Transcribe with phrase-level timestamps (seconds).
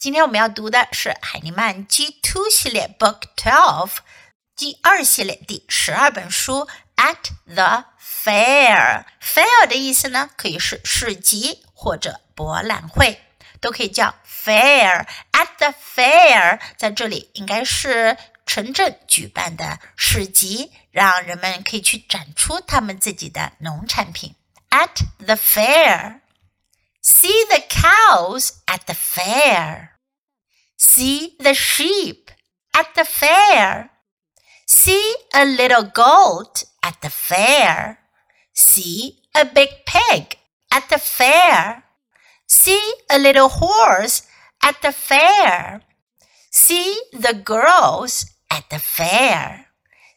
[0.00, 3.96] 今天我们要读的是海尼曼 G Two 系列 Book Twelve
[4.56, 9.04] 第二系列第十二本书 At the Fair。
[9.20, 13.20] Fair 的意思呢，可以是市集或者博览会，
[13.60, 15.06] 都可以叫 Fair。
[15.32, 24.34] At the Fair 在这里应该是城镇举办的市集，让人们可以去展出他们自己的农产品。
[24.70, 26.20] At the fair.
[27.02, 29.89] See the cows at the fair.
[30.80, 32.30] See the sheep
[32.74, 33.90] at the fair.
[34.66, 37.98] See a little goat at the fair.
[38.54, 40.38] See a big pig
[40.72, 41.84] at the fair.
[42.46, 44.22] See a little horse
[44.62, 45.82] at the fair.
[46.50, 49.66] See the girls at the fair.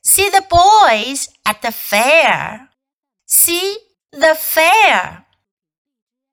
[0.02, 2.70] See the boys at the fair.
[3.26, 3.80] See
[4.14, 5.23] the fair.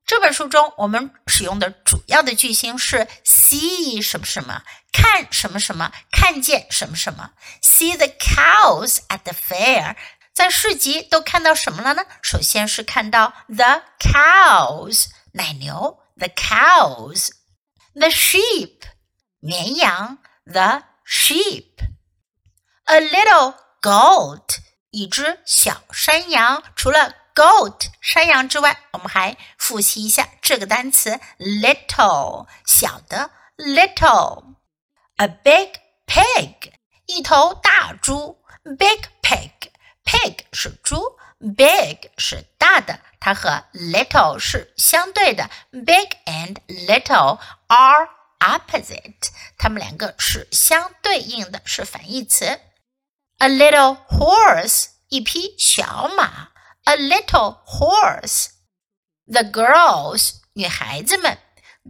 [0.10, 4.62] 这本书中，我们使用的主要的句型是 see 什么什么，
[4.92, 7.32] 看什么什么，看见什么什么。
[7.64, 9.96] See the cows at the fair，
[10.32, 12.04] 在市集都看到什么了呢？
[12.22, 18.82] 首先是看到 the cows，奶牛，the cows，the sheep，
[19.40, 24.58] 绵羊，the sheep，a little goat，
[24.92, 26.62] 一只小山羊。
[26.76, 35.74] 除了 goat 山羊之外，我们还复习一下这个单词 little 小的 little。A big
[36.06, 36.74] pig
[37.06, 39.52] 一头大猪，big pig
[40.04, 48.10] pig 是猪，big 是大的，它和 little 是相对的，big and little are
[48.40, 52.60] opposite，它们两个是相对应的，是反义词。
[53.38, 56.49] A little horse 一匹小马。
[56.90, 58.50] a little horse.
[59.28, 61.38] The girls 女孩子们，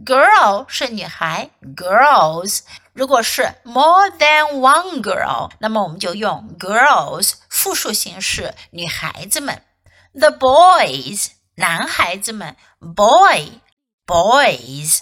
[0.04, 2.60] girl 是女孩，girls。
[2.92, 9.62] 如果是 more than one girl，那么我们就用 girls 复数形式，女孩子们。
[10.14, 13.60] The boys 男孩子们，boy
[14.06, 15.00] boys。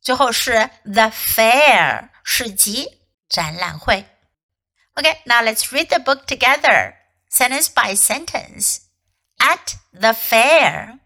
[0.00, 4.06] 最后是 the fair 市集展览会。
[4.94, 6.94] Okay, now let's read the book together,
[7.30, 8.78] sentence by sentence
[9.43, 10.99] at the fair.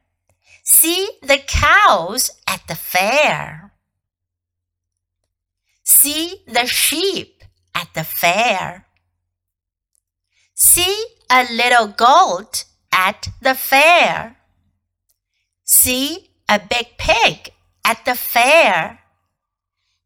[0.63, 3.71] See the cows at the fair.
[5.83, 7.43] See the sheep
[7.73, 8.85] at the fair.
[10.53, 14.37] See a little goat at the fair.
[15.63, 17.49] See a big pig
[17.83, 18.99] at the fair.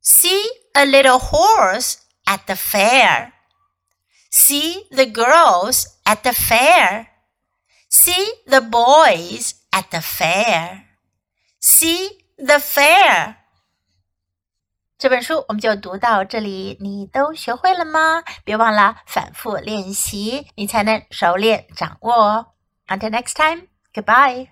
[0.02, 3.34] See a little horse at the fair.
[4.30, 7.11] See the girls at the fair.
[8.11, 10.83] See the boys at the fair.
[11.61, 13.37] See the fair.
[14.99, 18.23] 这本书我们就读到这里，你都学会了吗？
[18.45, 22.47] 别忘了反复练习，你才能熟练掌握哦。
[22.89, 24.49] Until next time, goodbye.